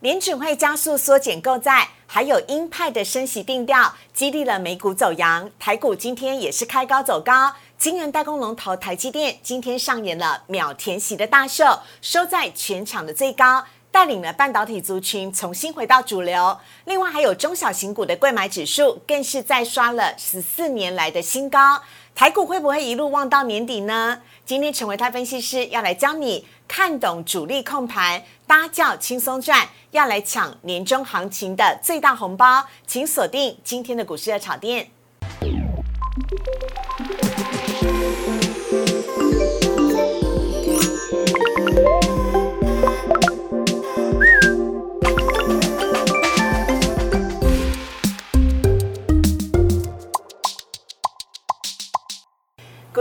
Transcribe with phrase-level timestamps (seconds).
[0.00, 5.50] 联准会加速缩减购债，还有鹰派的升息定调，激励了美股走阳。
[5.58, 16.56] 台股今天也是开高走高，晶圆代工龙头台积电今天上演了秒填息的大秀，收在全场的最高，带领了半导体族群重新回到主流。
[16.84, 21.82] 另外还有中小型股的贵买指数，更是再刷了十四年来的新高。
[22.14, 24.20] 台股会不会一路望到年底呢？
[24.48, 34.88] 今天陈维泰分析师要来教你看懂主力控盘，搭轿轻松赚，要来抢年终行情的最大红包，请锁定今天的股市热炒店。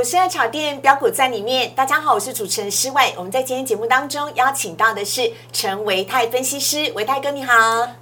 [0.07, 3.13] 股市热炒店标股在里面，大家好，我是主持人施伟。
[3.17, 7.53] 我们在今天节目当中邀请到的是陈维泰分析师，维泰哥你好，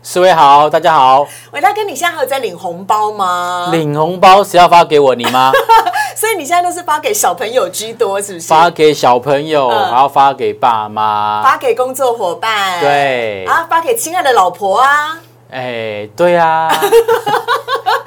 [0.04, 1.28] 施伟好，大家好。
[1.52, 3.70] 维泰哥，你现在还有在领红包吗？
[3.72, 5.16] 领红包谁要发给我？
[5.16, 5.52] 你吗？
[6.16, 8.48] 所以你现在都是发给小朋友居多，是不是？
[8.50, 11.42] 发给小朋友，嗯还要发给爸妈。
[11.42, 15.20] 发给工作伙伴，对啊，发给亲爱的老婆啊。
[15.50, 16.70] 哎，对啊。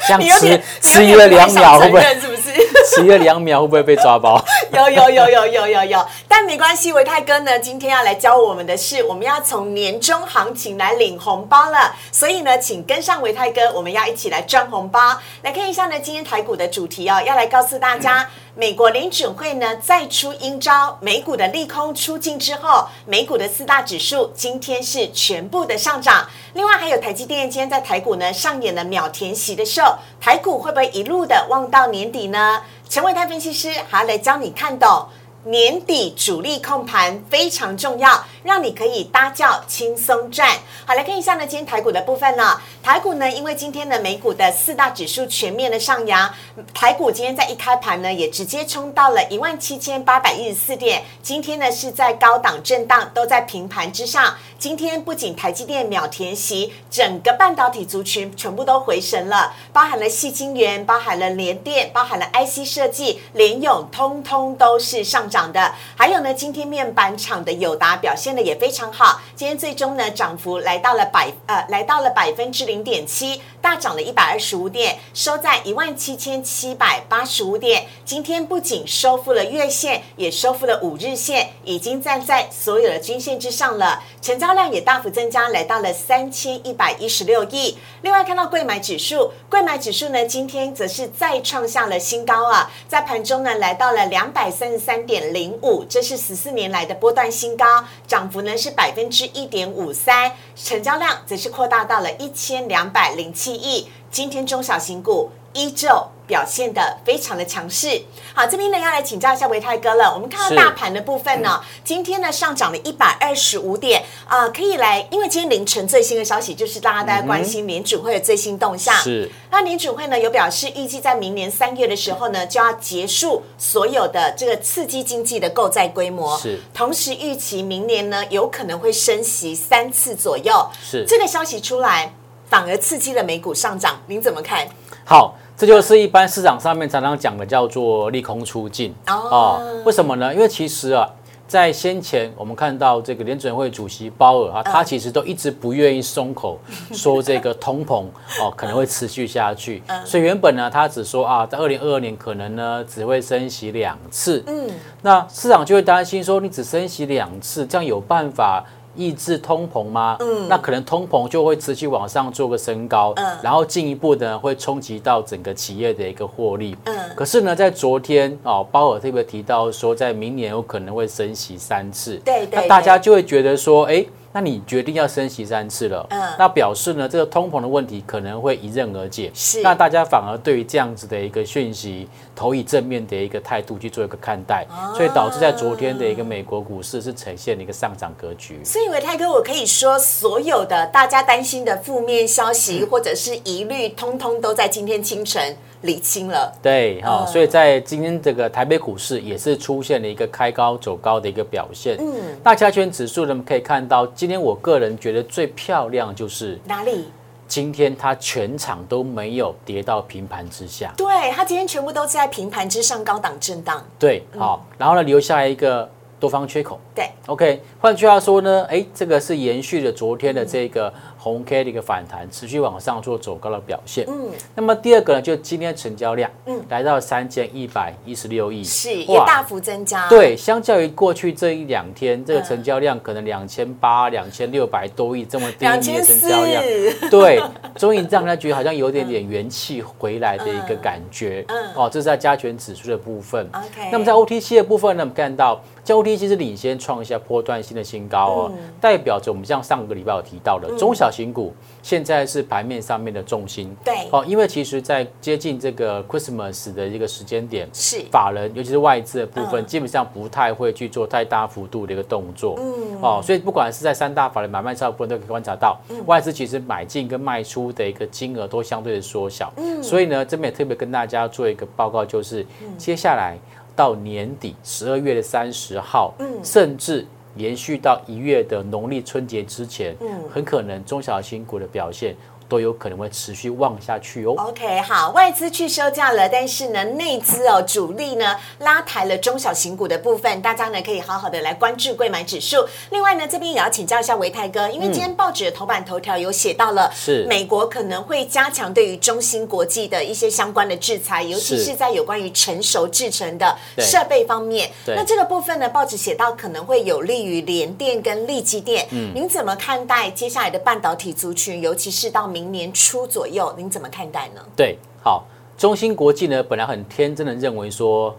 [0.07, 2.03] 这样迟迟疑了两秒，会不会？
[2.19, 2.53] 是不是？
[2.87, 4.43] 迟疑了两秒，会不会被抓包？
[4.73, 11.95] 有有有有有有有，但没关系，维泰哥呢，今天要来教我们的是，我们要从年终行情来领红包了。
[12.11, 14.99] 所以呢，请跟上维泰哥，我们要一起来赚红包。
[15.43, 18.27] 来看一下呢，今天台股的主题哦，要来告诉大家，
[18.61, 26.29] 美国联准会呢再出阴招，美股的利空出尽之后，美股的四大指数今天是全部的上涨。
[26.55, 29.81] 另外还有台积电今天在台股呢上演了秒填席的秀，
[30.21, 32.61] 台股会不会一路的望到年底呢？
[32.89, 35.07] 陈伟泰分析师还要来教你看懂
[35.49, 40.47] 年底主力控盘非常重要，让你可以搭轿轻松赚。
[40.85, 46.31] 好，来看一下呢，今天台股的部分呢，台股呢，因为今天的美股的四大指数全面的上扬，
[46.75, 54.37] 台股今天在一开盘呢，也直接冲到了一万七千八百一十四点，今天呢是在高档震荡，都在平盘之上。
[54.59, 65.73] 今天不仅台积电秒填席，整个半导体族群全部都回神了，包含了细晶圆，包含了联电，包含了 IC 设计、联咏，通通都是上涨涨的。
[65.97, 77.87] 还有呢，今天面板厂的友达表现的也非常好，今天最终呢涨幅来到了百呃来到了百分之零点七，大涨了一百二十五点，收在一万七千七百八十五点。
[78.05, 84.03] 今天不仅收复了月线，也收复了五日线，已经站在所有的均线之上了。
[84.21, 87.77] 成交量也大幅增加，来到了三千一百一十六亿。
[88.03, 103.89] 另外看到贵买指数，贵买指数呢今天则是再创下了新高啊，在盘中呢来到了两百三十三点零五，这是十四年来的波段新高，涨幅呢是百分之一点五三，成交量则是扩大到了一千两百零七亿。
[104.11, 105.89] 今天中小型股依旧
[106.27, 108.03] 表现的非常的强势。
[108.35, 110.11] 好，这边呢要来请教一下维泰哥了。
[110.15, 118.95] 我们看到大盘的部分呢，今天呢上涨了一百二十五点啊、可以来，因为今天凌晨最新的消息就是大家大家关心联储会的最新动向。
[118.97, 126.39] 是那联储会呢有表示，预计在明年三月的时候呢，就要结束所有的这个刺激经济的购债规模。
[126.39, 130.67] 是同时预期明年呢有可能会升息三次左右。
[130.83, 132.15] 是这个消息出来，
[132.49, 134.67] 反而刺激了美股上涨，您怎么看？
[135.05, 140.35] 好，这就是一般市场上面常常讲的叫做利空出尽哦为什么呢？
[140.35, 141.09] 因为其实啊。
[141.49, 146.59] 在先前，我们看到这个联准会主席鲍尔啊，他其实都一直不愿意松口，
[146.93, 148.05] 说这个通膨
[148.39, 149.83] 哦可能会持续下去。
[150.05, 154.45] 所以原本呢，他只说啊，在二零二二年可能呢只会升息两次。
[154.47, 154.69] 嗯，
[155.01, 158.63] 那市场就会担心说，你只升息两次，这样有办法
[158.99, 160.17] 抑制通膨吗？
[160.21, 166.77] 嗯，那可能通膨就会持续往上做个升高，嗯然后进一步呢会冲击到整个企业的一个获利。
[166.85, 172.17] 嗯可是呢，在昨天哦，鲍尔特别提到说，在明年有可能会升息三次。
[172.25, 174.05] 对对那大家就会觉得说，哎。
[174.33, 179.31] 那你决定要升息三次了，嗯那表示呢，这个通膨的问题可能会迎刃而解。
[179.35, 182.07] 是那大家反而对于这样子的一个讯息，
[182.37, 188.61] 投以正面的一个态度去做一个看待，啊所以导致在昨天的一个美国股市是呈现了一个上涨格局。
[188.63, 196.53] 所以维泰哥，我可以说，所有的大家担心的负面消息或者是疑虑，通通都在今天清晨理清了。
[196.63, 201.97] 对，哈、嗯所以在今天这个台北股市也是出现了一个开高走高的一个表现。
[202.01, 207.09] 嗯，大加权指数呢，我们可以看到，今天我个人觉得最漂亮就是哪里？
[207.47, 210.93] 今天它全场都没有跌到平盘之下。
[210.99, 213.83] 对，它今天全部都在平盘之上高档震荡。
[213.99, 215.89] 对，好，然后呢留下一个
[216.21, 216.79] 多方缺口。
[216.95, 220.93] 对，OK，换句话说呢，哎，这个是延续了昨天的这个
[221.29, 224.05] 红 K 的一个反弹，持续往上做走高的表现。
[224.09, 230.09] 嗯，那么第二个呢，就今天成交量，嗯，来到三千一百一十六亿，是也大幅增加。
[230.09, 236.63] 对，相较于过去这一两天，这个成交量可能两千八、两千六百多亿这么低迷的成交量，
[237.11, 237.43] 对，
[237.77, 241.45] 终于让他觉得好像有点点元气回来的一个感觉。
[241.49, 243.49] 嗯，哦，这是在加权指数的部分。
[243.53, 245.61] OK，那么在 OTC 的部分呢，我们看到。
[245.85, 253.75] 交 T 其实领先创一下波段性的新高哦，代表着我们像上个礼拜有提到的中小型股，现在是盘面上面的重心。
[253.85, 262.55] 对，哦，因为其实，在接近这个 Christmas 的一个时间点，是法人尤其是外资的部分，基本上不太会去做太大幅度的一个动作。
[262.59, 265.77] 嗯，哦，所以不管是在三大法人买卖超部分都可以观察到，
[266.07, 269.53] 外资其实买进跟卖出的一个金额都相对的缩小。
[269.57, 273.37] 嗯，所以呢，这边也特别跟大家做一个报告，就是接下来。
[273.79, 282.15] 到年底十二月的三十号，嗯，甚至延续到一月的农历春节之前，嗯，很可能中小型股的表现。
[282.49, 284.35] 都有可能会持续旺下去哦。
[284.39, 292.67] OK，好，外资去收价了，但是呢，内资哦，主力呢拉抬了中小型股的部分，大家呢可以好好的来关注贵买指数。
[292.91, 304.71] 另外呢，这边也要请教一下维泰哥，因为今天报纸的头版头条有写到了，是美国可能会加强对于中芯国际的一些相关的制裁，尤其是在有关于成熟制成的设备方面。
[304.87, 308.87] 那这个部分呢，报纸写到可能会有利于联电跟力基电。
[308.91, 312.38] 嗯，您怎么看待接下来的半导体族群，尤其是到明？
[312.39, 314.41] 明年初左右，您怎么看待呢？
[314.55, 315.25] 对，好，
[315.57, 318.17] 中芯国际呢，本来很天真的认为说，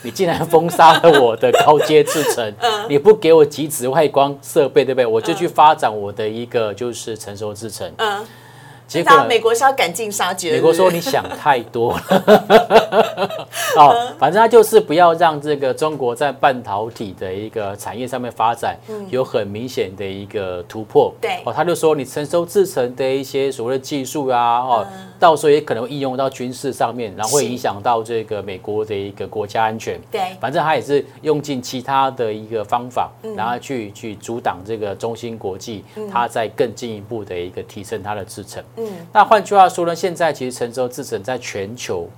[0.00, 2.54] 你竟然封杀了我的高阶制程，
[2.88, 5.06] 你不给我极紫外光设备，对不对？
[5.06, 7.92] 我就去发展我的一个就是成熟制程。
[7.98, 8.24] 嗯。
[8.86, 10.52] 结果美国是要赶尽杀绝。
[10.52, 13.46] 美国说你想太多了。
[13.76, 18.76] 哦，反正他就是不要让这个中国在半导体的一个产业上面发展
[19.10, 21.12] 有很明显的一个突破。
[21.20, 21.40] 对。
[21.44, 24.86] 哦，他就说你成熟制成的一些所谓的技术啊，哦，
[25.18, 30.00] 到时候也可能应用到军事上面，然后会影响到这个美国的一个国家安全。
[30.10, 30.20] 对。
[30.40, 38.62] 反正他也是用尽其他的一个方法，然后去去阻挡这个中芯国际，它在更进一步的一个提升它的制程。
[38.76, 42.08] 嗯，那换句话说呢，现在其实成熟制程在全球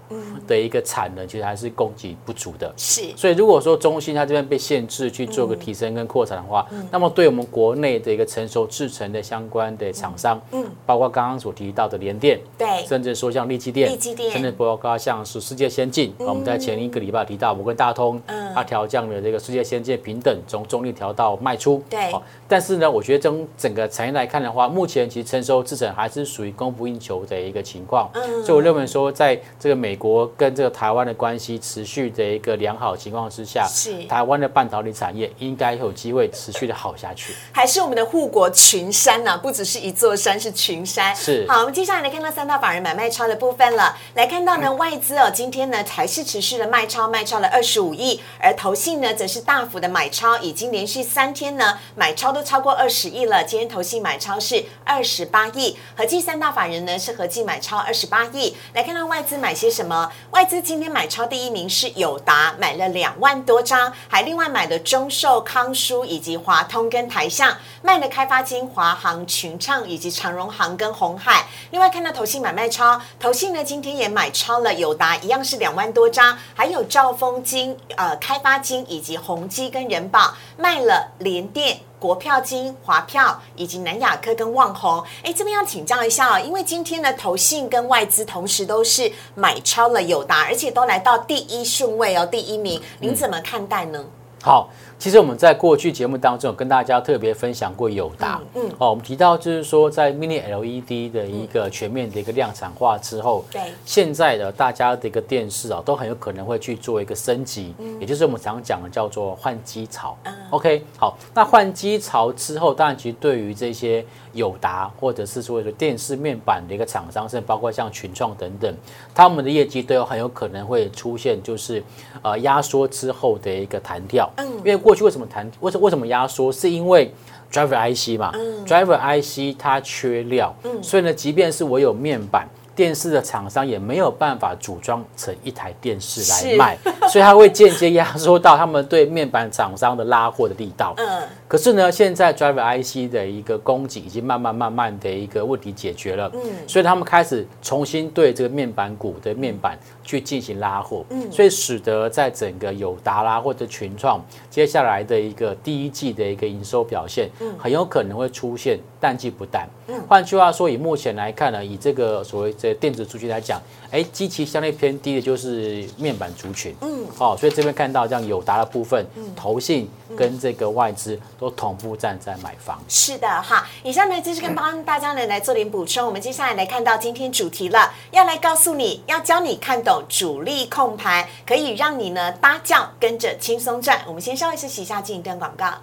[0.46, 2.72] 的一个产能其实还是供给不足的。
[2.76, 22.12] 是，所以如果说中芯它这边被限制去做个提升跟扩产的话，那么对我们国内的一个成熟制成的相关的厂商，嗯，包括刚刚所提到的联电，对，甚至说像力基电，力基电，甚至包括像是世界先进，我们在前一个礼拜提到，我跟大通，嗯，它调降了这个世界先进平等从中立调到卖出，对，
[22.48, 28.44] 但是呢，我觉得从整个产业来看的话，目前其实成熟制成还是属于供不应求的一个情况，嗯。
[28.44, 37.34] 所以我认为说，在这个美国跟这个台湾的关系持续的一个良好情况之下，是台湾的半导体产业应该有机会持续的好下去。
[37.52, 41.14] 还是我们的护国群山呐，不只是一座山，是群山。
[41.14, 43.96] 是好，我们接下来来看到三大法人买卖超的部分了。
[44.14, 53.44] 来看到呢，外资哦，今天呢还是持续的卖超，卖超了二十五亿，而投信呢则是大幅的买超，已经连续三天呢买超都超过二十亿了。
[53.44, 58.56] 今天投信买超是二十八亿，合计三大法人呢是合计买超二十八亿。
[58.74, 60.10] 来看到外资买些什么？
[60.32, 71.46] 外资今天买超第一名是友达，买了两万多张，还另外买了中寿、康舒以及华通跟台象，卖了开发金、华航、群创以及长荣航跟红海。
[71.70, 81.80] 另外看到投信买卖超，投信呢今天也买超了友达，一样是两万多张，还有兆丰金、呃开发金以及宏基跟人保，卖了联电。
[82.00, 94.04] 国票金、华票以及南亚科跟旺宏，哎，这边要请教一下哦，因为今天的投信跟外资同时都是买超了友达，而且都来到第一顺位哦，第一名，您怎么看待呢？
[94.42, 94.68] 好。
[94.98, 118.74] 其实我们在过去节目当中有跟大家特别分享过友达，嗯，哦，我们提到就是说在 Mini LED 的一个全面的一个量产化之后，对，现在的大家的一个电视啊，都很有可能会去做一个升级，嗯，也就是我们常讲的叫做换机潮，嗯，OK，好，那换机潮之后，当然其实对于这些友达或者是所谓的电视面板的一个厂商，甚至包括像群创等等，
[119.14, 121.82] 他们的业绩都有很有可能会出现就是
[122.22, 126.52] 呃压缩之后的一个弹跳，嗯，因为过去为什么弹为什为什么压缩？
[126.52, 127.12] 是因为
[127.50, 128.32] driver IC 嘛
[128.66, 132.48] ，driver IC 它缺料，所以呢，即便是我有面板。
[132.80, 136.56] 电视的厂商也没有办法组装成一台电视来是。
[136.56, 136.78] 卖，
[137.10, 140.94] 所以它会间接压缩到他们对面板厂商的拉货的力道。
[140.96, 159.66] 嗯， 可是呢，现在 Driver IC 的一个供给已经慢慢慢慢的一个问题解决了，嗯，所以他们开始重新对这个面板股的面板去进行拉货，嗯，所以使得在整个友达啦或者群创接下来的一个第一季的一个营收表现，嗯，很有可能会出现淡季不淡。
[159.88, 169.04] 嗯，换句话说，以目前来看呢，以这个所谓这电子族群来讲，哎，基期相对偏低的就是面板族群，嗯，哦，所以这边看到这样友达的部分，
[169.34, 172.78] 投信跟这个外资都同步站在买房。
[172.88, 173.66] 是的哈。
[173.82, 176.06] 以上呢就是跟帮大家呢来做点补充。
[176.06, 184.00] 我们接下来来看到今天主题了，要来告诉你要教你看懂主力控盘，可以让你呢搭轿跟着轻松赚。
[184.06, 185.74] 我们先稍微休息一下，进一段广告。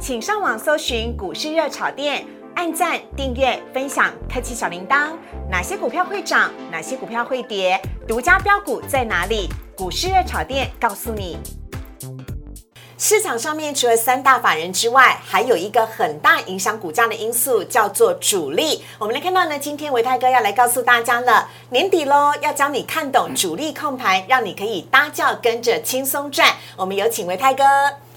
[0.00, 5.10] 请上网搜寻股市热炒店，按赞、订阅、分享，开启小铃铛。
[5.50, 6.50] 哪些股票会涨？
[6.70, 7.78] 哪些股票会跌？
[8.08, 9.46] 独家标股在哪里？
[9.76, 11.36] 股市热炒店告诉你。
[12.96, 18.82] 市场上面除了三大法人之外，还有一个很大影响股价的因素，叫做主力。
[18.98, 26.48] 我们来看到呢，今天维泰哥要来告诉大家了，年底喽，要教你看懂主力控盘，让你可以搭轿跟着轻松赚。
[26.76, 27.64] 我们有请维泰哥。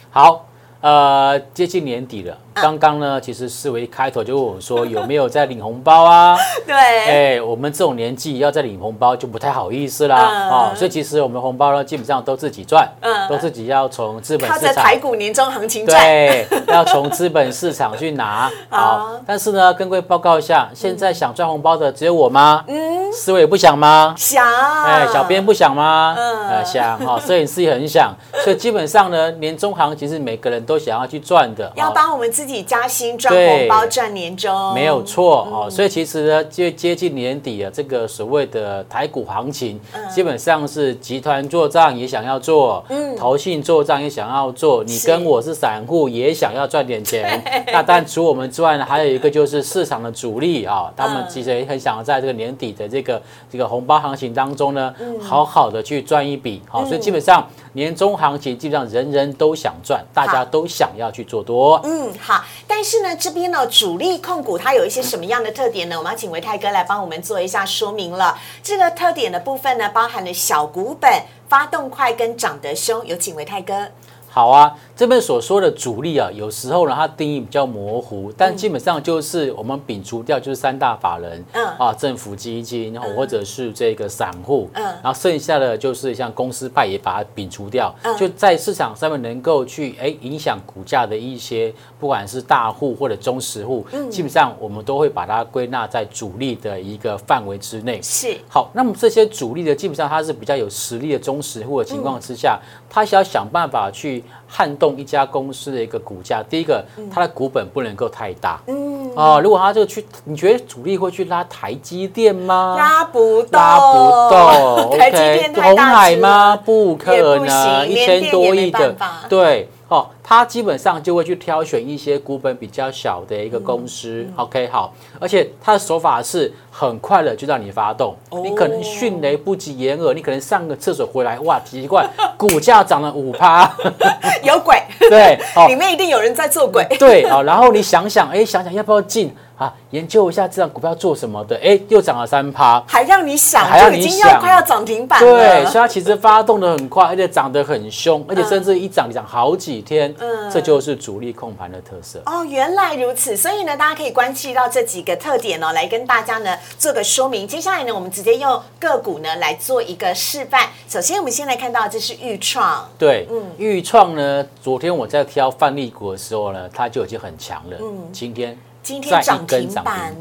[0.09, 0.47] 好，
[0.83, 6.37] 呃，接近年底了，刚刚呢，其实思维一开头就问我说有没有在领红包啊？
[6.65, 15.99] 对，哎，我们这种年纪要在领红包就不太好意思啦，嗯哦，所以其实我们红包呢，基本上都自己赚，嗯都自己要从资本靠市场着台股年终行情赚。
[16.01, 18.51] 对， 要从资本市场去拿。
[18.69, 22.63] 好，但是呢，跟各位报告一下，现在想赚红包的只有我吗？
[22.67, 24.13] 嗯，思维也不想吗？
[24.17, 24.45] 想，
[24.83, 26.15] 哎，小编不想吗？
[26.17, 31.71] 嗯呃，想哈，摄影师也很想，所以基本上呢，年终行情是每个人都想要去赚的。
[31.75, 39.79] 要哦帮我们自己加薪赚对红包赚年终，没有错哦，所以其实呢，接接近年底啊，这个所谓的台股行情，
[40.13, 47.43] 基本上是集团做账也想要做，嗯，投信做账也想要做，你跟我是散户也想要赚点钱。
[47.73, 51.29] 那但除我们之外呢，还有一个就是市场的主力啊，他们嗯。
[51.33, 53.19] 其实也很想要在这个年底的这个
[53.51, 56.61] 这个红包行情当中呢，好好的去赚一笔。
[56.69, 61.81] 好，所以基本上年终行情基本上人人都想赚，大家都想要去做多。
[61.83, 62.32] 嗯，好，
[62.67, 65.97] 但是呢，这边呢，主力控股它有一些什么样的特点呢？
[65.97, 68.37] 我们要请维泰哥来帮我们做一下说明了。
[68.61, 71.11] 这个特点的部分呢，包含了小股本、
[71.49, 73.05] 发动快跟涨得凶。
[73.05, 73.89] 有请维泰哥。
[74.29, 81.65] 好啊，这边所说的主力啊，有时候呢，它定义比较模糊，但基本上就是我们摒除掉就是三大法人，嗯。
[81.79, 84.83] 啊，政府基金，然后或者是这个散户，嗯。
[84.83, 88.15] 然后剩下的就是像公司派也把它摒除掉，嗯。
[88.15, 94.11] 就在市场上面能够去哎影响股价的一些，不管是大户或者中实户，嗯。
[94.11, 97.99] 基本上我们都会把它归纳在主力的一个范围之内。
[98.03, 104.23] 是，好，那么这些主力的基本上它是比较有实力的中实户的情况之下，它想要想办法去
[104.55, 106.43] 撼动一家公司的一个股价。
[106.47, 108.61] 第一个，它的股本不能够太大。
[108.67, 112.75] 嗯，哦，如果它这个去，你觉得主力会去拉台积电吗？
[112.77, 115.37] 拉不动，拉不动 台积，OK？
[115.39, 116.55] 电太红大吗？
[116.55, 118.95] 不可能，一千多亿的
[119.27, 119.67] 对。
[119.89, 128.39] 哦，它基本上就会去挑选一些股本比较小的一个嗯公司、o k 好，而且他的手法是很快的就让你发动，哦。
[128.43, 133.69] 你可能迅雷不及掩耳，你可能上个厕所回来，哇，奇怪， 股价涨了五趴，
[134.43, 135.67] 有鬼，对， 哦。
[135.67, 136.85] 里，面一定有人在做鬼。
[136.97, 139.35] 对，好，然后你想想，哎，想想要不要进？
[139.55, 139.71] 啊？
[139.91, 145.31] 研究一下这张股票做什么的，哎，又涨了三趴，还让你想，还让你就已经要想快要涨停板了。
[145.31, 152.21] 对，所以它其实发动的很快，而且涨得很凶，而且甚至一涨涨好几天，嗯这就是主力控盘的特色。
[152.25, 157.47] 哦，原来如此，所以呢，大家可以关注到这几个特点哦，来跟大家呢做个说明。
[157.47, 160.69] 接下来呢，我们直接用个股呢来做一个示范。
[160.87, 167.77] 首先，我们先来看到这是豫创，对，嗯豫创呢，昨天我在挑范例股的时候呢，它就已经很强了。
[167.81, 170.15] 嗯今天今天涨停板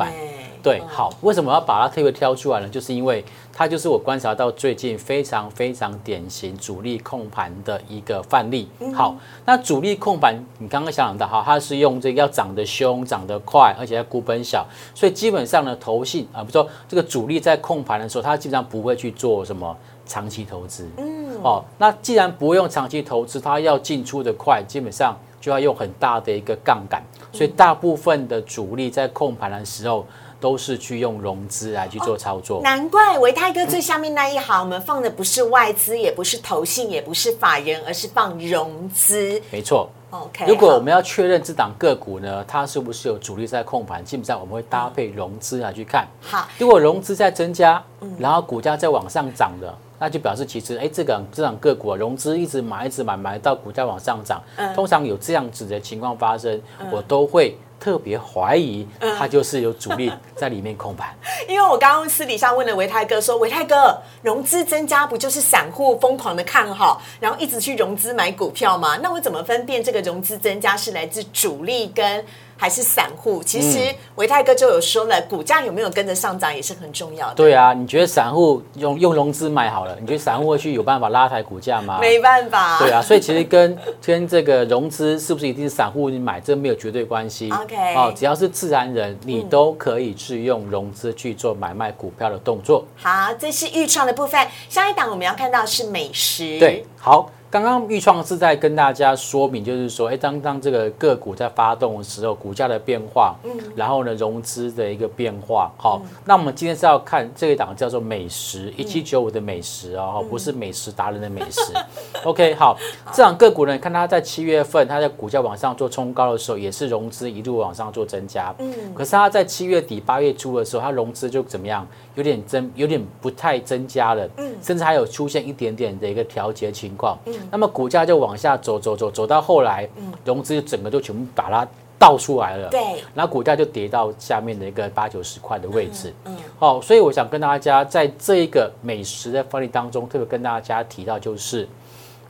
[0.62, 2.68] 对，好，为什么要把它特别挑出来呢？
[2.68, 8.68] 就是因为它就是我观察到最近非常非常典型主力控盘的一个范例。
[8.94, 14.64] 好，那主力控盘，你刚刚想到哈，它是用这个要涨得凶、涨得快，而且要股本小，
[14.94, 19.76] 所以基本上呢，投信啊，比如说这个主力在控盘的时候，它基本上不会去做什么
[20.06, 20.88] 长期投资。
[20.98, 27.02] 嗯，哦，那既然不用长期投资，它要进出的快，基本上就要用很大的一个杠杆，
[27.32, 30.06] 所以大部分的主力在控盘的时候。
[30.42, 32.60] 都是去用融资来去做操作。
[32.62, 39.40] 难怪维泰哥最下面那一行，我们放的不是外资，也不是投信，也不是法人，而是放融资。
[39.52, 46.08] 没错，OK，如果我们要确认这档个股呢，它是不是有主力在控盘，基本上我们会搭配融资来去看。
[46.20, 54.42] 好，如果融资在增加，嗯然后股价在往上涨的，那就表示其实哎，这个这档个股啊，融资一直买，一直买，买到股价往上涨。
[54.56, 61.12] 嗯通常有这样子的情况发生，我都会特别怀疑嗯它就是有主力在里面控盘。
[61.48, 68.98] 因为我刚刚私底下问了维泰哥说，维泰哥融资增加不就是散户疯狂的看好，然后一直去融资买股票吗？
[69.02, 72.24] 那我怎么分辨这个融资增加是来自主力跟
[72.56, 73.42] 还是散户？
[73.42, 77.34] 其实嗯维泰哥就有说了，股价有没有跟着上涨也是很重要的。
[77.34, 81.98] 对啊，你觉得散户用用融资买好了，你觉得散户会去有办法拉抬股价吗？
[82.00, 87.50] 没办法，对啊，所以其实跟 跟这个融资是不是一定是散户买，这没有绝对关系。
[87.50, 92.84] OK 嗯哦，只要是自然人，你都可以去用融资去做买卖股票的动作。
[92.96, 94.46] 好，这是预创的部分。
[94.68, 111.74] 下一档我们要看到是美食，对，好，刚刚预创是在跟大家说明，就是说，哎，当当这个个股在发动的时候，股价的变化，嗯，然后呢，融资的一个变化，好，那我们今天是要看这一档叫做美食一七九五的美食哦，不是美食达人的美食。
[112.24, 112.74] OK，好，
[113.12, 129.88] 这档个股呢，看它在七月份，它在股价往上做冲高的时候，也是融资一路往上做增加，嗯，可是它在七月底八月初的时候，它融资就怎么样，有点增，有点不太增加了，嗯，甚至还有出现一点点的一个调节情况，嗯，那么股价就往下走走走走到后来，
[130.24, 131.66] 融资整个就全部把它
[131.98, 132.80] 倒出来了，对，
[133.14, 136.12] 然后股价就跌到下面的一个八九十块的位置。
[136.24, 141.68] 嗯，好、所以我想跟大家在这一个美食的范例当中，特别跟大家提到，就是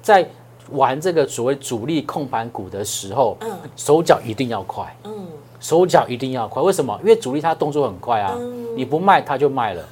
[0.02, 0.28] 在
[0.71, 5.26] 玩这个所谓主力控盘股的时候，嗯，手脚一定要快，嗯，
[5.59, 6.62] 手脚一定要快。
[6.62, 6.99] 为什么？
[7.02, 8.37] 因为主力他动作很快啊，
[8.76, 9.83] 你不卖他就卖了。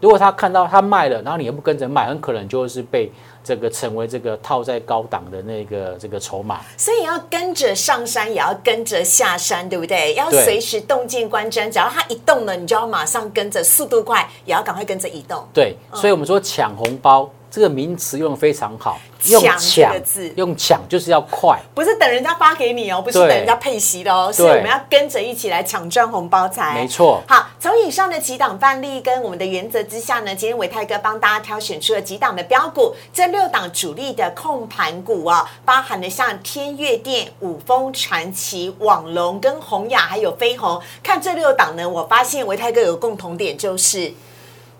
[0.00, 3.10] 如果他看到他卖了，然后你又不跟着卖，很可能就是被
[3.48, 6.60] 这个成为这个套在高档的那个这个筹码。
[6.76, 10.12] 所以要跟着上山，也要跟着下山，对不对？
[10.12, 15.42] 要随时动静观瞻，只要它一动了，你就要马上跟着，速度快，也要赶快跟着移动。
[15.54, 21.58] 对，所以我们说抢红包这个名词用的非常好，用抢字用抢就是要快。
[21.74, 26.74] 不是等人家发给你哦，不是等人家配息的哦，是我们要跟着一起来抢赚红包财。
[26.74, 40.80] 没错好，从以上的几档范例跟我们的原则之下呢，今天伟泰哥帮大家挑选出了几档的标股，这六档主力的控盘股啊，包含了像天悦电、五峰传奇、网龙跟宏雅，还有飞鸿。
[41.02, 44.12] 看这六档呢，我发现伟泰哥有个共同点就是。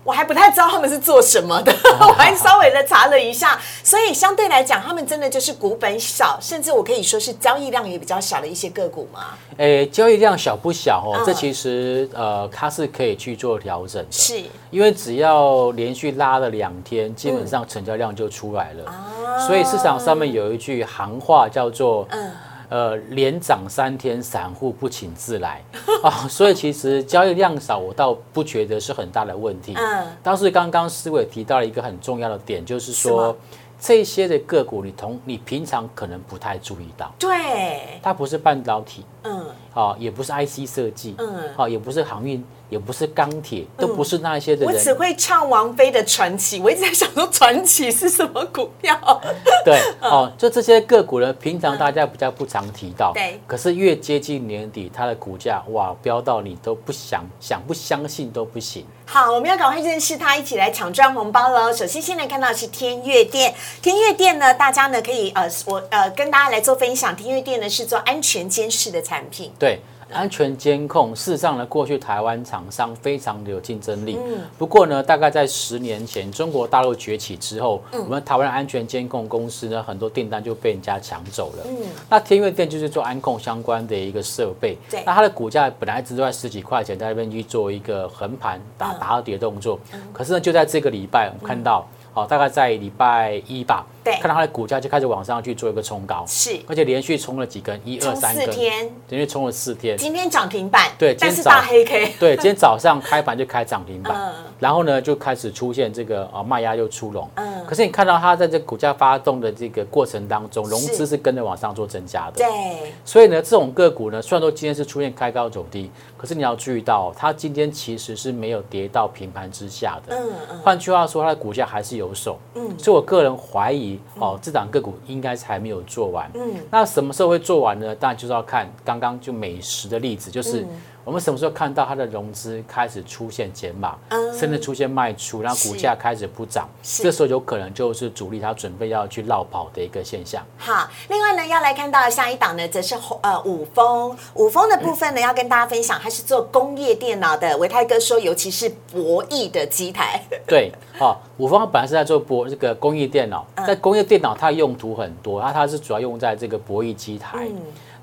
[0.03, 9.27] 我还不太知道他们是做什么的， 我还稍微的查了一下，所以相对来讲，他们真的就是股本小，甚至我可以说是交易量也比较小的一些个股嘛。
[9.57, 11.17] 诶，交易量小不小哦？
[11.19, 18.85] 嗯这其实呃，它是可以去做调整的，是因为只要连续拉了两天，基本上成交量就出来了。
[18.89, 19.05] 啊
[19.47, 22.31] 所以市场上面有一句行话叫做嗯
[22.69, 25.61] 呃，连涨三天，散户不请自来
[26.03, 26.27] 啊。
[26.29, 29.73] 所以其实交易量少，我倒不觉得是很大的问题。
[29.75, 33.35] 嗯但是刚刚思伟提到了一个很重要的点，就是说
[33.79, 39.45] 这些的个股，你同你平常可能不太注意到，对，它不是半导体，嗯。
[39.73, 41.55] 啊，也不是 IC 设计，嗯。
[41.55, 44.73] 啊，也不是航运，也不是钢铁，都不是那一些的人。
[44.73, 44.97] 我只人。
[44.97, 48.99] 会唱王菲的传奇，我一直在想说传奇是什么股票？
[49.63, 53.39] 对， 哦，就这些个股呢，平常大家比较不常提到，对。
[53.47, 58.85] 可是越接近年底，它的股价哇飙到你都不想想不相信都不行。
[59.11, 61.73] 好，我们要赶快认识他，一起来抢赚红包喽！
[61.73, 67.15] 首先，现在看到是天悦店，天悦店呢，大家呢可以呃，我呃跟大家来做分享。
[67.15, 69.81] 天悦店呢是做安全监视的产品，对。
[70.11, 74.17] 安全监控，事实上呢，过去台湾厂商非常的有竞争力。
[74.19, 81.63] 嗯不过呢，大概在十年前，中国大陆崛起之后，嗯我们台湾的安全监控公司呢，很多订单就被人家抢走了。
[81.67, 81.77] 嗯
[82.09, 84.77] 那天悦电就是做安控相关的一个设备。
[84.89, 89.79] 对那它的股价本来只都在十几块钱，在那边去做一个横盘打嗯打到跌动作。
[90.11, 99.97] 可是呢，就在这个礼拜，我们看到，好、大概在礼拜一吧，对看到它的股价就开始往上去做一个冲高，是而且连续冲了几根，一二三根，四天，连续冲了四天。
[99.97, 107.29] 今天涨停板，对今天是大黑 K， 对，今天早上开盘就开涨停板，嗯然后呢就开始出现这个啊卖压又出笼。
[107.35, 112.33] 嗯可是你看到它在这股价发动的这个过程当中，融是资是跟着往上做增加的。
[112.37, 120.15] 对，所以呢，这种个股呢，虽然说今天是出现开高走低，可是你要注意到哦，它今天其实是没有跌到平盘之下的。
[120.15, 122.37] 嗯嗯，换句话说，它的股价还是有手。
[122.55, 126.29] 嗯所以我个人怀疑哦，这档个股应该是还没有做完。
[126.33, 127.95] 嗯那什么时候会做完呢？
[127.95, 130.65] 当然就是要看刚刚就美食的例子，就是
[131.03, 140.43] 我们什么时候看到它的融资开始出现减码，嗯甚至出现卖出，然后股价开始不涨，是这时候有可能就是主力它准备要去绕跑的一个现象。
[140.57, 144.15] 好，另外呢，要来看到下一档呢，则是呃五峰。
[144.35, 147.57] 五峰的部分呢，要跟大家分享，它是做工业电脑的。
[147.57, 157.47] 维泰哥说，尤其是博弈的机台， 对，哦，五峰本来是在做博这个工业电脑，嗯在工业电脑它用途很多，它它是主要用在这个博弈机台。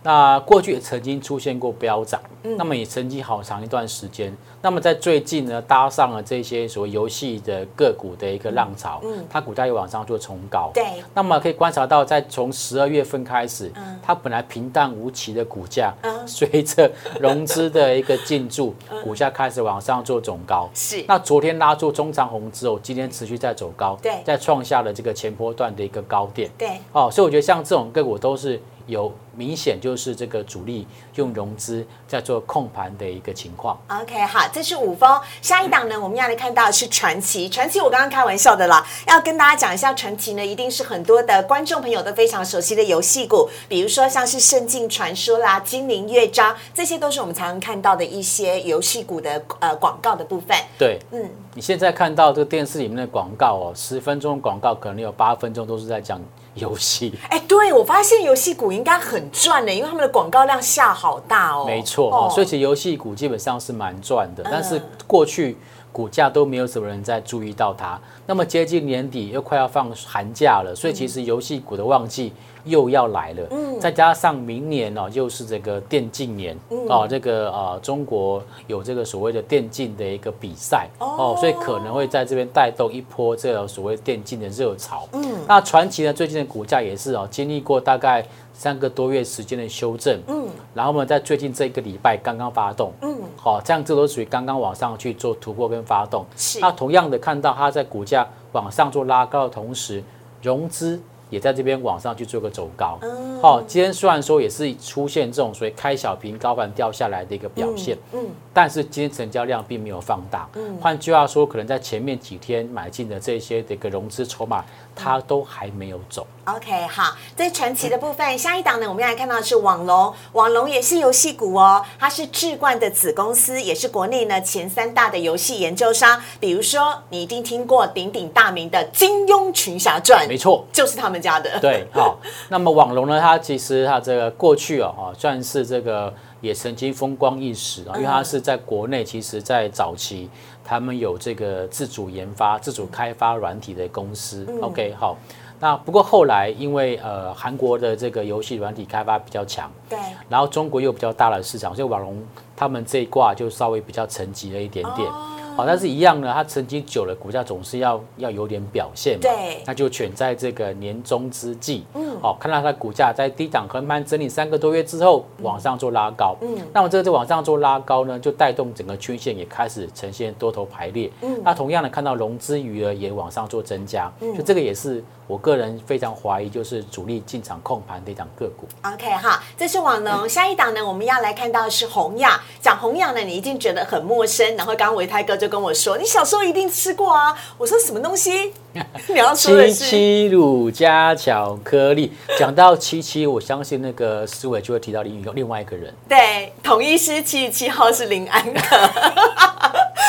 [0.07, 2.21] 嗯那过去也曾经出现过飙涨，
[2.57, 4.35] 那么也曾经好长一段时间。
[4.63, 10.71] 那么在最近呢，搭上了这些所谓游戏的个股的一个浪潮，它股价又往上做冲高。
[10.73, 13.71] 嗯对那么可以观察到，在从十二月份开始，
[14.03, 16.91] 它本来平淡无奇的股价，嗯随着
[17.21, 20.69] 融资的一个进驻， 股价开始往上做总高。
[20.73, 26.49] 是那昨天拉住中长红之后，今天持续在走高，对在创下了这个前波段的一个高点。
[26.57, 33.79] 对，哦，所以我觉得像这种个股都是有明显就是这个主力用融资在做控盘的一个情况。
[33.89, 35.21] OK，好，这是五峰。
[35.43, 37.49] 下一档呢，我们要来看到的是传奇。
[37.49, 50.57] 传奇，我刚刚开玩笑的啦，要跟大家讲一下，传奇呢，一定是很多的观众朋友都非常熟悉的游戏股，比如说像是《圣境传说》啦、《精灵乐章》，这些都是我们常常看到的一些游戏股的呃广告的部分。
[50.79, 56.21] 对，嗯，你现在看到这个电视里面的广告哦，十分钟的广告可能有八分钟都是在讲
[56.55, 57.15] 游戏。
[57.29, 61.65] 哎，对我发现游戏股应该很赚的，因为他们的广告量下好大哦。
[61.67, 65.57] 没错哦，所以其实游戏股基本上是蛮赚的，但是过去
[65.93, 67.99] 股价都没有什么人在注意到它。
[68.27, 72.33] 那么接近年底又快要放寒假了，所以其实游戏股的旺季
[72.67, 73.47] 又要来了。
[73.51, 76.55] 嗯，再加上明年哦，又是这个电竞年
[76.89, 85.09] 哦，这个啊中国有这个所谓的电竞的一个比赛哦，所以可能会在这边带动一波这个所谓电竞的热潮。
[85.13, 90.21] 嗯，那传奇呢，最近的股价也是哦，经历过大概三个多月时间的修正。
[90.27, 92.93] 嗯，然后呢，在最近这一个礼拜刚刚发动。
[93.03, 96.27] 嗯，好、这样这都属于刚刚往上去做突破跟发动。
[96.37, 100.03] 是那同样的看到它在股价往上做拉高的同时，
[100.43, 102.99] 融资也在这边往上去做个走高。
[103.03, 110.49] 嗯，好、今天虽然说也是出现这种所谓开小平高盘掉下来的一个表现，嗯，但是今天成交量并没有放大。
[110.55, 116.27] 嗯，换句话说，可能在前面几天买进的这些的一个融资筹码，它都还没有走。
[116.47, 126.23] OK，好，在传奇的部分，下一档呢，我们要来看到的是网龙，网龙也是游戏股哦，它是智冠的子公司，也是国内呢前三大的游戏研究商。
[126.39, 131.59] 比如说，你一定听过鼎鼎大名的《金庸群侠传》，没错，就是他们家的。
[131.59, 132.17] 对，好，
[132.49, 140.31] 那么网龙呢，它其实它这个过去哦，哦算是这个也曾经风光一时啊，因为它是在国内，其实在早期
[140.65, 144.47] 他们有这个自主研发、自主开发软体的公司。
[144.63, 145.17] OK，好。
[145.59, 152.23] 那不过后来因为呃韩国的这个游戏软体开发比较强，对，然后中国又比较大的市场，所以网龙
[152.57, 155.11] 他们这一挂就稍微比较沉寂了一点点。
[155.57, 159.21] 好，但是一样呢，它沉寂久了，股价总是要要有点表现嘛。
[159.23, 159.63] 对。
[159.65, 178.67] 那就选在这个年终之际，嗯，好，看到它的股价在低档横盘整理三个多月之后，往上做拉高，嗯，那么这个在往上做拉高呢，就带动整个均线也开始呈现多头排列，嗯，那同样的看到融资余额也往上做增加，嗯，就这个也是我个人非常怀疑，就是主力进场控盘的一档个股。
[178.83, 180.29] OK 哈，这是网龙。
[180.29, 182.41] 下一档呢，我们要来看到的是宏亚。
[182.61, 184.57] 讲宏亚呢，你一定觉得很陌生。
[184.57, 187.37] 然后刚刚维泰哥就跟我说，你小时候一定吃过啊。
[187.59, 188.53] 我说什么东西？
[189.09, 192.13] 你要说的七是七乳加巧克力。
[192.39, 198.77] 讲到七七，我相信那个思伟就会提到另一个另外一个人，对，统一师七十七号是林安可。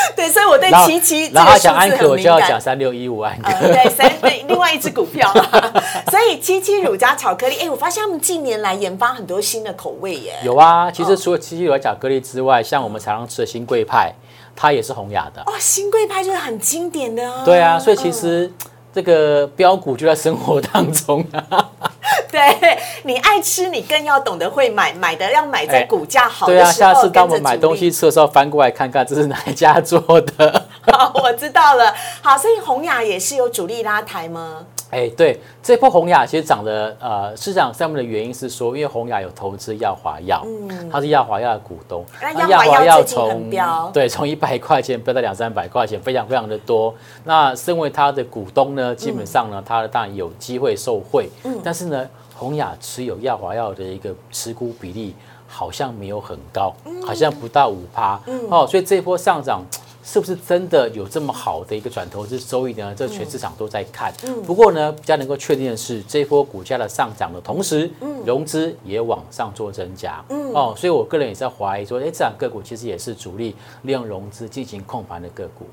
[0.16, 2.60] 对，所以我对七七这然后他个数字讲安可，我就要讲。
[2.60, 3.50] 三六一五安可。
[3.52, 5.32] 呃，对，三对，另外一只股票，
[6.10, 10.34] 所以七七乳加巧克力，哎，我发现他们近年来研发很多新的口味耶。
[10.44, 14.12] 有啊，其实除了七七乳加巧克力之外，像我们常常吃的新贵派，
[14.56, 15.40] 它也是红雅的。
[15.42, 17.44] 哦，新贵派就是很经典的啊。
[17.44, 18.52] 对啊，所以其实
[18.92, 21.70] 这个标股就在生活当中啊。
[22.60, 26.94] 对你爱吃，你更要懂得会买，买的要买在哎股价好对啊，的时候。
[26.94, 30.66] 下次当我们买东西吃的时候，翻过来看看这是哪一家做的。
[30.82, 31.92] 好， 我知道了。
[32.22, 34.64] 好，所以红雅也是有主力拉抬吗？
[34.90, 46.94] 哎，对，这波红雅其实涨的呃市场上面的原因是说，因为红雅有投资耀华药，嗯它是耀华药的股东，那那耀华药从飙对从一百块钱飙到两三百块钱，非常非常的多。
[47.24, 51.28] 那身为它的股东呢，基本上呢，它当然有机会受惠，
[51.62, 55.14] 但是呢，红雅持有亚华药的一个持股比例
[55.46, 56.72] 好像没有很高，
[57.04, 59.62] 好像不到五趴、哦，所以这一波上涨。
[60.10, 62.94] 是不是真的有这么好的一个转投资收益呢？
[62.96, 64.10] 这全市场都在看。
[64.46, 67.90] 不过呢，比较能够确定的是，这波股价的上涨的同时，
[68.24, 70.24] 融资也往上做增加。
[70.54, 75.66] 哦，所以我个人也在怀疑说，哎，这两个股其实也是主力利用融资进行控盘的个股。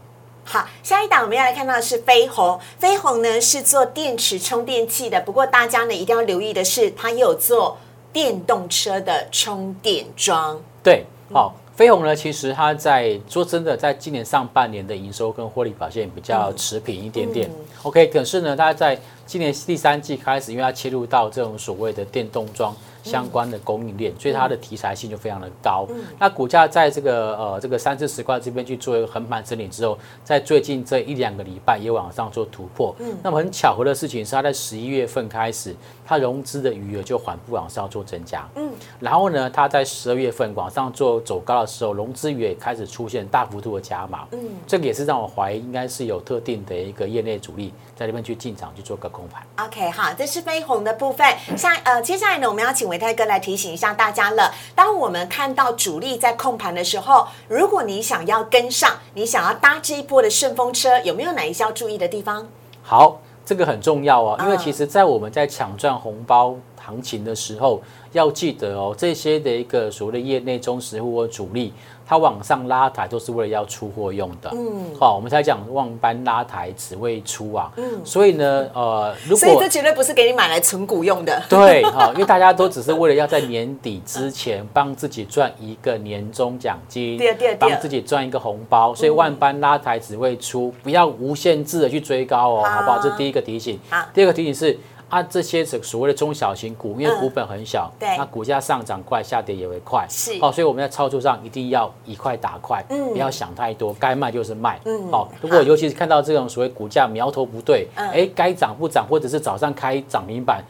[0.48, 2.60] 好，下一档我们要来看到的是飞鸿。
[2.78, 7.76] 飞鸿呢是做电池充电器的，不过大家呢一定要留意的是，它也有做
[8.14, 10.62] 电动车的充电桩。
[10.84, 11.04] 对，
[11.34, 17.50] 好，飞鸿呢其实它在说真的，在今年上半年的营收跟获利表现比较持平一点点。
[17.82, 22.74] OK，可是呢，它在今年第三季开始，因为它切入到这种所谓的电动装。
[23.06, 25.88] 相关的供应链，所以它的题材性就非常的高。
[26.20, 32.96] 那股价在这个呃这个三四十块这边去做一个横盘整理之后，在最近这一两个礼拜也往上做突破。
[33.22, 38.48] 那么很巧合的事情是，它在十一月份开始，它融资的余额就缓步往上做增加。
[38.56, 44.28] 嗯，然后呢，它在十二月份往上做走高的时候，融资余也开始出现大幅度的加码。
[44.32, 49.42] 嗯，这个也是让我怀疑，应该是有特定的一个业内主力在那边去进场去做个空盘。
[49.66, 51.28] OK，好，这是飞鸿的部分。
[51.58, 54.54] 下呃，接下来呢，我们要请维泰哥来提醒一下大家了。
[54.76, 62.48] 当我们看到主力在控盘的时候，如果你想要跟上，你想要搭这一波的顺风车，有没有哪一些要注意的地方？
[62.84, 66.56] 好，这个很重要哦，因为其实，在我们在抢赚红包
[66.86, 71.74] 行情的时候，要记得哦，这些的一个所谓的业内中实户或主力。
[72.08, 93.00] 它往上拉抬都是为了要出货用的，嗯，好，我们才讲望班拉抬只为出啊，嗯，所以呢，呃，如果所以这绝对不是给你买来存股用的，对，哈，因为大家都只是为了要在年底之前帮自己赚一个年终奖金，对对对，帮自己赚一个红包，所以万般拉抬只为出，不要无限制的去追高哦，好不好？
[93.02, 94.78] 这第一个提醒，好，第二个提醒是。
[95.10, 110.64] 啊，这些所所谓的中小型股，因为股本很小，对，那股价上涨快，下跌也会快，是哦，所以我们在操作上一定要一块打快，嗯，不要想太多，该卖就是卖，嗯，好，如果尤其是看到这种所谓股价苗头不对，哎，该涨不涨，或者是早上开涨停板。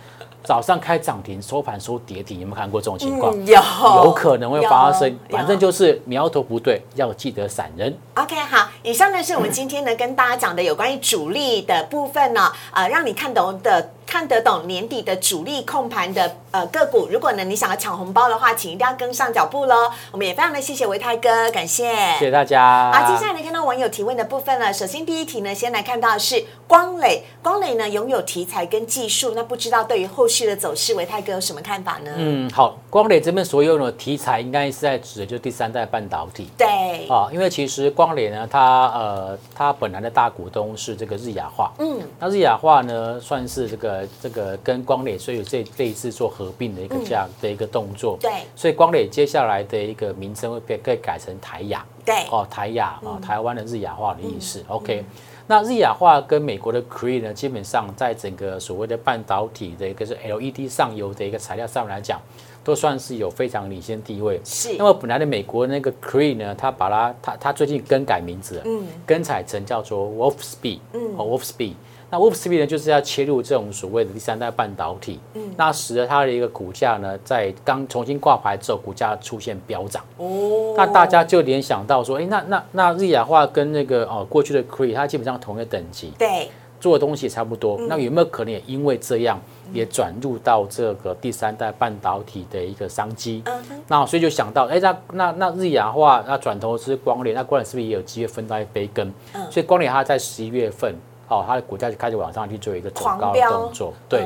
[0.47, 3.33] 早上开涨停，收盘收跌停，有没有看过这种情况？
[3.47, 3.59] 有，
[4.03, 5.17] 有可能会发生。
[5.27, 7.91] 反正就是苗头不对，要记得闪人。
[8.13, 13.89] OK，好，以上呢是我们今天呢跟大家讲的有关于主力的部分呢，呃，让你看懂的。
[14.15, 19.91] 看得懂年底的主力控盘的呃个股，如果呢你想要抢红包的话，请一定要跟上脚步喽。
[20.10, 22.93] 我们也非常的谢谢维泰哥，感谢，谢谢大家。
[22.93, 24.71] 好，接下来呢看到网友提问的部分了。
[24.71, 32.12] 首先第一题呢，先来看到是光磊，光磊呢拥有题材跟技术，那不知道对于后续的走势，维泰哥有什么看法呢？
[32.15, 36.47] 嗯，好，光磊这边所有的题材，应该是在指的就是第三代半导体。
[36.58, 44.04] 对，啊，因为其实光磊呢，它呃它本来的大股东是这个日亚化，嗯，那日亚化呢算是这个。
[44.21, 54.63] 这个跟光磊所以有这这一次做合并的一个这样的一个动作，对，所以光磊接下来的一个名称会被，可以改成台亚，对，哦，台亚啊，台湾的日亚化的意思。
[54.67, 55.03] OK，
[55.47, 62.19] 那日亚化跟美国的 Cree 呢，基本上在整个所谓的半导体的一个是 LED 上游的一个材料上面来讲，
[62.63, 64.41] 都算是有非常领先地位。
[64.43, 71.73] 是，那么本来的美国那个 Cree 呢，它把它它它最近更改名字，嗯，更改成叫做 Wolfspeed，嗯，Wolfspeed。
[72.09, 80.03] 那 Wolfspeed 呢，就是要切入这种所谓的第三代半导体，嗯，那使得它的一个股价呢，在刚重新挂牌之后，股价出现飙涨。
[80.17, 86.47] 哦，那大家就联想到说，哎，那那那日亚化跟那个哦过去的 Cree，它基本上同一个等级，对，
[86.79, 87.77] 做的东西差不多。
[87.89, 89.41] 那有没有可能也因为这样，
[89.73, 93.41] 也转入到这个第三代半导体的一个商机？
[93.47, 93.53] 嗯
[93.87, 99.11] 那所以就想到，哎，那那那日亚化那转投资光联，那光联是不是也有机会分到一杯羹？
[99.33, 100.95] 嗯，所以光联它在十一月份。
[101.27, 103.93] 好，它的股价就开始往上去做一个走高的动作。
[104.07, 104.25] 对，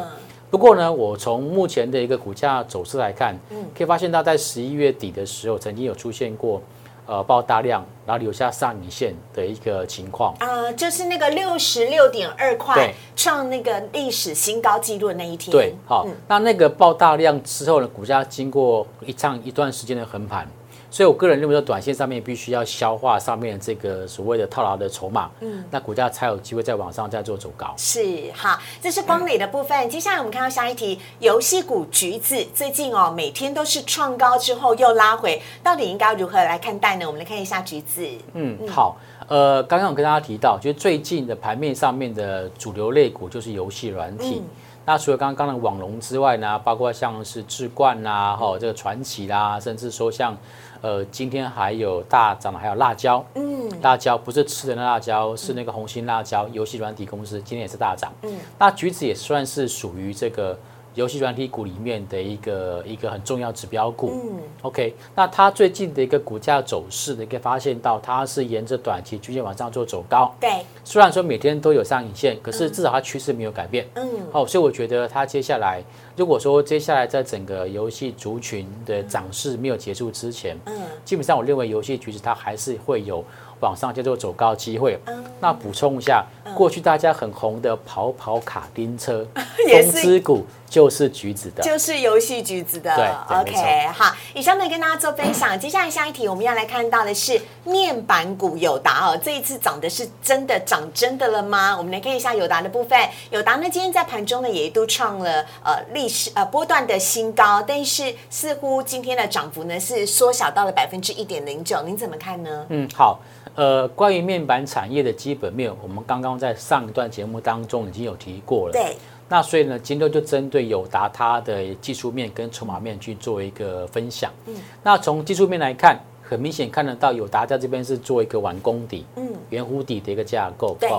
[0.50, 6.62] 不过呢，我从目前的一个股价走势来看，嗯，可以发现它在十一月底的时候，曾经有出现过
[7.06, 10.34] 呃爆大量，然后留下上影线的一个情况。
[10.40, 15.52] 啊，就是那个六十六点二块创那个历史新高纪录的那一天。
[15.52, 20.48] 对，好，那那个爆大量之后呢，股价经过一场一段时间的横盘。
[20.92, 27.72] 所以，我个人认为说，短线上面必须要消化上面这个所谓的套牢的筹码，嗯，那股价才有机会在往上再做走高。
[27.78, 28.02] 是，
[28.34, 29.88] 好，这是光磊的部分。
[29.88, 37.06] 接下来我们看到下一题，游戏股橘子最近哦，每天都是创高之后又拉回，到底应该如何来看待呢？
[37.06, 38.08] 我们来看一下橘子。
[38.34, 38.98] 嗯，好，
[39.28, 44.42] 呃，刚刚我跟大家提到，就是最近的盘面上面的主流类股就是游戏软体。
[44.86, 50.36] 那除了刚刚的网龙之外呢，包括像是智冠呐，哈，这个传奇啦，甚至说像。
[50.82, 60.58] 呃，今天还有大涨的，还有辣椒，嗯，辣椒不是吃的那辣椒，是那个红心辣椒，游戏软体公司今天也是大涨，嗯，那橘子也算是属于这个
[61.00, 64.12] 游戏软体股里面的一个一个很重要指标股。
[64.14, 70.36] 嗯，OK，那它最近的一个股价走势呢，可以发现到它是沿着短期均线往上做走高。
[70.42, 73.88] 对，虽然说每天都有上影线，可是至少它趋势没有改变。
[73.96, 75.82] 嗯，好，所以我觉得它接下来，
[76.18, 83.24] 如果说接下来在整个游戏族群的涨势没有结束之前，嗯，基本上我认为游戏局势它还是会有。
[83.62, 84.98] 往上叫做走高机会。
[85.42, 92.96] 那补充一下，过去大家很红的跑跑卡丁车，风之谷就是橘子的，就是游戏橘子的。
[92.96, 95.60] 对，OK，好，以上呢跟大家做分享。
[95.60, 101.76] 接下来下一题，我们要来看到的是面板股友达哦，这一次涨的是真的涨真的了吗？
[101.76, 102.98] 我们来看一下友达的部分。
[103.32, 112.66] 友达呢今天在盘中呢也一度创了呃历史呃波段的新高，但是似乎今天的涨幅呢是缩小到了百分之一点零九，您怎么看呢？
[112.70, 113.20] 嗯，好。
[113.56, 118.72] 呃，关于面板产业的基本面，我们刚刚在上一段节目当中已经有提过了。
[118.72, 118.96] 对。
[119.30, 124.32] 那所以呢，今天就针对友达它的技术面跟筹码面去做一个分享。
[124.48, 124.56] 嗯。
[124.84, 130.76] 那从技术面来看，很明显看得到友达在这边是做一个碗工底，嗯，圆弧底的一个架构。
[130.80, 130.90] 对。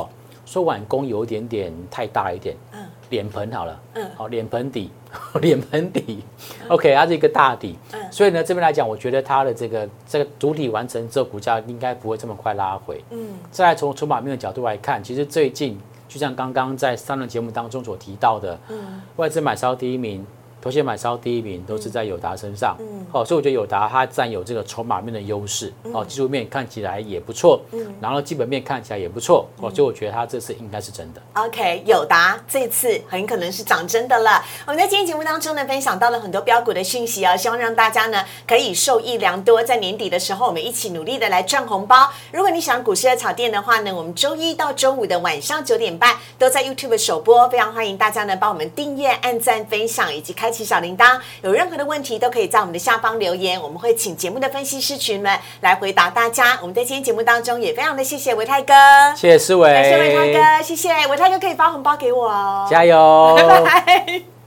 [0.46, 2.56] 说碗工有一点点太大一点。
[2.72, 2.80] 嗯。
[3.10, 3.80] 脸盆好了。
[3.94, 4.10] 嗯。
[4.16, 4.90] 好，脸盆底。
[5.42, 6.22] 脸盆底
[6.68, 7.76] ，OK，它是一个大底，
[8.12, 13.02] 所以呢，这边来讲，我觉得它的这个这个主体完成之后，股价应该不会这么快拉回。
[13.10, 15.76] 嗯，再从筹码面的角度来看，其实最近
[16.10, 20.26] 就像刚刚在三轮节目当中所提到的，嗯，外资买超第一名。
[20.60, 31.22] 头先买超第一名都是在友达身上，嗯，哦，所以我觉得友达它占有这个筹码面的优势，哦，技术面看起来也不错，嗯，然后基本面看起来也不错，哦，所以我觉得它这次应该是真的。
[31.34, 34.44] OK，友达这次很可能是涨真的了。
[34.66, 39.62] 我们在今天节目当中呢，分享到了很多标股的讯息啊，希望让大家呢可以受益良多。
[39.62, 42.10] 在年底的时候，我们一起努力的来赚红包。
[42.32, 51.18] 如果你想股市的草店的话呢，我们周一到周五的晚上九点半都在 YouTube 首播，非常欢迎大家呢帮我们订阅、按赞、分享以及开启小铃铛。
[51.42, 56.58] 有任何的问题都可以在我们的下方留言，我们会请节目的分析师群们来回答大家。
[56.60, 58.74] 我们在今天节目当中也非常的谢谢维泰哥，
[59.16, 64.39] 谢谢思维，谢谢维泰哥，谢谢维泰哥可以发红包给我哦，加油，拜拜。